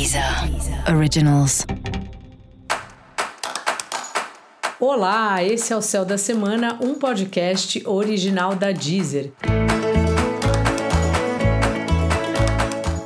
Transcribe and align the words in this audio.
Deezer 0.00 0.24
Originals. 0.96 1.66
Olá, 4.80 5.44
esse 5.44 5.74
é 5.74 5.76
o 5.76 5.82
Céu 5.82 6.06
da 6.06 6.16
Semana, 6.16 6.78
um 6.80 6.94
podcast 6.94 7.86
original 7.86 8.54
da 8.54 8.72
Deezer. 8.72 9.30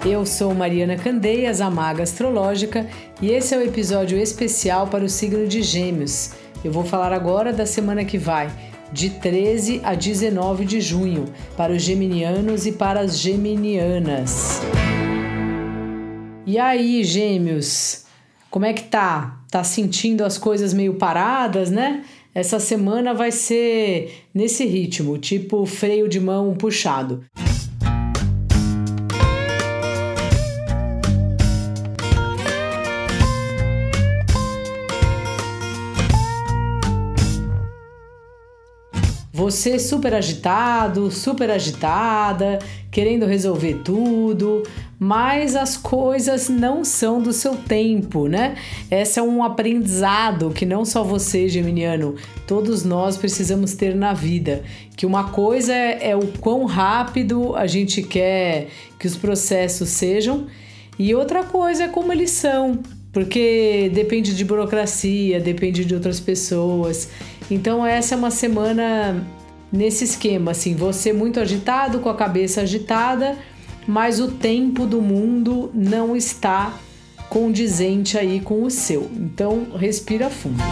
Eu 0.06 0.24
sou 0.24 0.54
Mariana 0.54 0.94
Candeias, 0.94 1.60
a 1.60 1.68
Maga 1.68 2.04
Astrológica, 2.04 2.86
e 3.20 3.32
esse 3.32 3.52
é 3.56 3.58
o 3.58 3.62
episódio 3.62 4.16
especial 4.16 4.86
para 4.86 5.04
o 5.04 5.08
signo 5.08 5.48
de 5.48 5.64
Gêmeos. 5.64 6.30
Eu 6.64 6.70
vou 6.70 6.84
falar 6.84 7.12
agora 7.12 7.52
da 7.52 7.66
semana 7.66 8.04
que 8.04 8.18
vai, 8.18 8.48
de 8.92 9.10
13 9.10 9.80
a 9.82 9.96
19 9.96 10.64
de 10.64 10.80
junho, 10.80 11.24
para 11.56 11.72
os 11.72 11.82
geminianos 11.82 12.66
e 12.66 12.70
para 12.70 13.00
as 13.00 13.18
geminianas. 13.18 14.60
E 16.46 16.58
aí, 16.58 17.02
gêmeos, 17.02 18.04
como 18.50 18.66
é 18.66 18.74
que 18.74 18.84
tá? 18.84 19.40
Tá 19.50 19.64
sentindo 19.64 20.22
as 20.22 20.36
coisas 20.36 20.74
meio 20.74 20.92
paradas, 20.94 21.70
né? 21.70 22.04
Essa 22.34 22.60
semana 22.60 23.14
vai 23.14 23.32
ser 23.32 24.26
nesse 24.34 24.66
ritmo, 24.66 25.16
tipo 25.16 25.64
freio 25.64 26.06
de 26.06 26.20
mão 26.20 26.54
puxado. 26.54 27.24
Você 39.32 39.78
super 39.78 40.14
agitado, 40.14 41.10
super 41.10 41.50
agitada, 41.50 42.58
querendo 42.94 43.26
resolver 43.26 43.80
tudo, 43.82 44.62
mas 45.00 45.56
as 45.56 45.76
coisas 45.76 46.48
não 46.48 46.84
são 46.84 47.20
do 47.20 47.32
seu 47.32 47.56
tempo, 47.56 48.28
né? 48.28 48.54
Esse 48.88 49.18
é 49.18 49.22
um 49.22 49.42
aprendizado 49.42 50.50
que 50.50 50.64
não 50.64 50.84
só 50.84 51.02
você, 51.02 51.48
Geminiano, 51.48 52.14
todos 52.46 52.84
nós 52.84 53.16
precisamos 53.16 53.74
ter 53.74 53.96
na 53.96 54.14
vida. 54.14 54.62
Que 54.96 55.04
uma 55.04 55.24
coisa 55.24 55.74
é, 55.74 56.14
o 56.14 56.28
quão 56.38 56.66
rápido 56.66 57.56
a 57.56 57.66
gente 57.66 58.00
quer 58.00 58.68
que 58.96 59.08
os 59.08 59.16
processos 59.16 59.88
sejam, 59.88 60.46
e 60.96 61.12
outra 61.16 61.42
coisa 61.42 61.82
é 61.84 61.88
como 61.88 62.12
eles 62.12 62.30
são, 62.30 62.78
porque 63.12 63.90
depende 63.92 64.36
de 64.36 64.44
burocracia, 64.44 65.40
depende 65.40 65.84
de 65.84 65.94
outras 65.96 66.20
pessoas. 66.20 67.08
Então 67.50 67.84
essa 67.84 68.14
é 68.14 68.16
uma 68.16 68.30
semana 68.30 69.20
nesse 69.74 70.04
esquema, 70.04 70.52
assim, 70.52 70.76
você 70.76 71.12
muito 71.12 71.40
agitado, 71.40 71.98
com 71.98 72.08
a 72.08 72.14
cabeça 72.14 72.60
agitada, 72.60 73.36
mas 73.86 74.20
o 74.20 74.30
tempo 74.30 74.86
do 74.86 75.02
mundo 75.02 75.70
não 75.74 76.14
está 76.14 76.72
condizente 77.28 78.16
aí 78.16 78.38
com 78.38 78.62
o 78.62 78.70
seu. 78.70 79.10
Então 79.12 79.66
respira 79.76 80.30
fundo. 80.30 80.62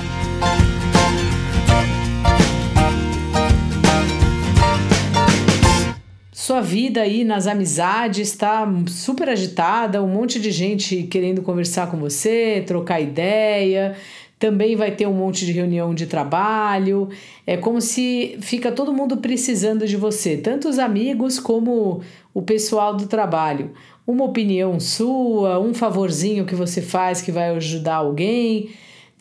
Sua 6.30 6.60
vida 6.60 7.00
aí 7.00 7.24
nas 7.24 7.46
amizades 7.46 8.28
está 8.28 8.68
super 8.86 9.28
agitada, 9.28 10.02
um 10.02 10.08
monte 10.08 10.40
de 10.40 10.50
gente 10.50 11.04
querendo 11.04 11.42
conversar 11.42 11.90
com 11.90 11.96
você, 11.96 12.62
trocar 12.66 13.00
ideia, 13.00 13.96
também 14.42 14.74
vai 14.74 14.90
ter 14.90 15.06
um 15.06 15.12
monte 15.12 15.46
de 15.46 15.52
reunião 15.52 15.94
de 15.94 16.04
trabalho. 16.04 17.08
É 17.46 17.56
como 17.56 17.80
se 17.80 18.36
fica 18.40 18.72
todo 18.72 18.92
mundo 18.92 19.18
precisando 19.18 19.86
de 19.86 19.96
você, 19.96 20.36
tanto 20.36 20.68
os 20.68 20.80
amigos 20.80 21.38
como 21.38 22.00
o 22.34 22.42
pessoal 22.42 22.96
do 22.96 23.06
trabalho. 23.06 23.70
Uma 24.04 24.24
opinião 24.24 24.80
sua, 24.80 25.60
um 25.60 25.72
favorzinho 25.72 26.44
que 26.44 26.56
você 26.56 26.82
faz 26.82 27.22
que 27.22 27.30
vai 27.30 27.50
ajudar 27.50 27.94
alguém. 27.94 28.70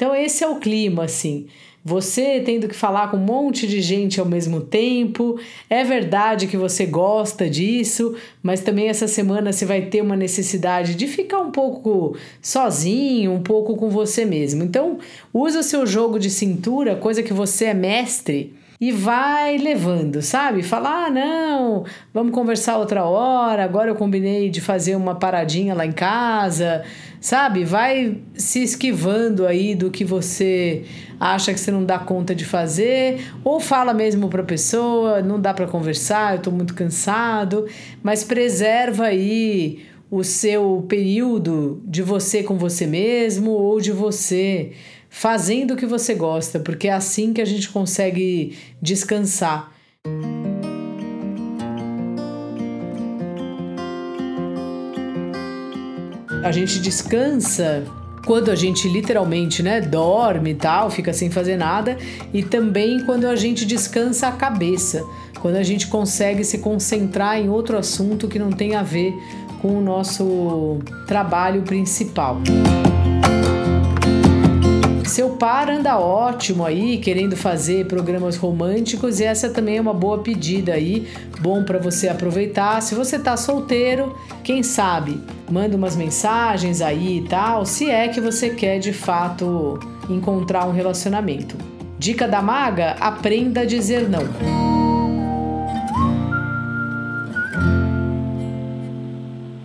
Então 0.02 0.16
esse 0.16 0.44
é 0.44 0.48
o 0.48 0.56
clima 0.56 1.04
assim. 1.04 1.46
Você 1.86 2.42
tendo 2.44 2.68
que 2.68 2.74
falar 2.74 3.12
com 3.12 3.18
um 3.18 3.20
monte 3.20 3.68
de 3.68 3.82
gente 3.82 4.20
ao 4.20 4.26
mesmo 4.26 4.60
tempo. 4.60 5.40
É 5.70 5.84
verdade 5.84 6.48
que 6.48 6.58
você 6.58 6.88
gosta 6.88 7.48
disso, 7.48 8.16
mas 8.42 8.62
também 8.62 8.88
essa 8.88 9.08
semana 9.08 9.54
você 9.54 9.64
vai 9.64 9.84
ter 9.84 10.02
uma 10.02 10.16
necessidade 10.16 10.96
de 10.96 11.06
ficar 11.06 11.38
um 11.38 11.52
pouco 11.52 12.18
sozinho, 12.42 13.32
um 13.32 13.44
pouco 13.44 13.76
com 13.76 13.92
você 13.92 14.26
mesmo. 14.26 14.64
Então, 14.64 14.98
usa 15.32 15.60
o 15.60 15.64
seu 15.64 15.86
jogo 15.86 16.18
de 16.18 16.32
cintura, 16.32 16.96
coisa 16.96 17.22
que 17.22 17.32
você 17.32 17.66
é 17.66 17.74
mestre 17.76 18.56
e 18.82 18.92
vai 18.92 19.60
levando, 19.60 20.24
sabe? 20.24 20.64
Falar, 20.64 21.06
ah, 21.06 21.10
não, 21.12 21.86
vamos 22.12 22.34
conversar 22.34 22.78
outra 22.78 23.06
hora, 23.06 23.64
agora 23.64 23.92
eu 23.92 23.96
combinei 23.96 24.50
de 24.50 24.60
fazer 24.60 24.96
uma 24.96 25.14
paradinha 25.14 25.76
lá 25.76 25.86
em 25.86 25.92
casa, 25.92 26.84
sabe? 27.20 27.64
Vai 27.64 28.18
se 28.34 28.64
esquivando 28.64 29.46
aí 29.46 29.76
do 29.76 29.92
que 29.92 30.04
você 30.04 30.84
acha 31.20 31.54
que 31.54 31.60
você 31.60 31.70
não 31.70 31.86
dá 31.86 32.00
conta 32.00 32.34
de 32.34 32.44
fazer, 32.44 33.32
ou 33.44 33.60
fala 33.60 33.94
mesmo 33.94 34.28
para 34.28 34.42
a 34.42 34.46
pessoa, 34.46 35.22
não 35.22 35.40
dá 35.40 35.54
para 35.54 35.68
conversar, 35.68 36.34
eu 36.34 36.38
estou 36.38 36.52
muito 36.52 36.74
cansado, 36.74 37.68
mas 38.02 38.24
preserva 38.24 39.06
aí 39.06 39.91
o 40.12 40.26
seu 40.26 40.86
período 40.90 41.82
de 41.86 42.02
você 42.02 42.44
com 42.44 42.58
você 42.58 42.86
mesmo 42.86 43.52
ou 43.52 43.80
de 43.80 43.94
você 43.94 44.74
fazendo 45.10 45.74
o 45.74 45.78
que 45.78 45.86
você 45.86 46.14
gosta, 46.14 46.60
porque 46.60 46.90
é 46.90 46.92
assim 46.92 47.32
que 47.32 47.40
a 47.40 47.46
gente 47.46 47.70
consegue 47.70 48.58
descansar. 48.82 49.72
A 56.44 56.52
gente 56.52 56.80
descansa 56.80 57.86
quando 58.26 58.52
a 58.52 58.56
gente 58.56 58.90
literalmente, 58.90 59.64
né, 59.64 59.80
dorme 59.80 60.52
e 60.52 60.56
tal, 60.56 60.90
fica 60.90 61.14
sem 61.14 61.30
fazer 61.30 61.56
nada, 61.56 61.98
e 62.34 62.44
também 62.44 63.04
quando 63.06 63.26
a 63.26 63.36
gente 63.36 63.66
descansa 63.66 64.28
a 64.28 64.32
cabeça, 64.32 65.06
quando 65.42 65.56
a 65.56 65.64
gente 65.64 65.88
consegue 65.88 66.44
se 66.44 66.60
concentrar 66.60 67.40
em 67.40 67.50
outro 67.50 67.78
assunto 67.78 68.28
que 68.28 68.38
não 68.38 68.52
tem 68.52 68.76
a 68.76 68.84
ver 68.84 69.14
com 69.62 69.78
o 69.78 69.82
nosso 69.82 70.80
trabalho 71.06 71.62
principal. 71.62 72.42
Seu 75.06 75.32
par 75.32 75.70
anda 75.70 76.00
ótimo 76.00 76.66
aí, 76.66 76.98
querendo 76.98 77.36
fazer 77.36 77.86
programas 77.86 78.38
românticos 78.38 79.20
e 79.20 79.26
essa 79.26 79.50
também 79.50 79.78
é 79.78 79.82
uma 79.82 79.94
boa 79.94 80.20
pedida 80.20 80.74
aí, 80.74 81.06
bom 81.42 81.66
para 81.66 81.78
você 81.78 82.08
aproveitar. 82.08 82.82
Se 82.82 82.96
você 82.96 83.20
tá 83.20 83.36
solteiro, 83.36 84.16
quem 84.42 84.64
sabe, 84.64 85.22
manda 85.52 85.76
umas 85.76 85.98
mensagens 85.98 86.82
aí 86.82 87.18
e 87.18 87.28
tal, 87.28 87.66
se 87.66 87.90
é 87.90 88.08
que 88.08 88.22
você 88.22 88.52
quer 88.52 88.80
de 88.80 88.94
fato 88.94 89.78
encontrar 90.10 90.66
um 90.66 90.72
relacionamento. 90.72 91.58
Dica 92.00 92.26
da 92.26 92.42
maga: 92.42 92.96
aprenda 93.00 93.62
a 93.62 93.66
dizer 93.66 94.10
não. 94.10 94.81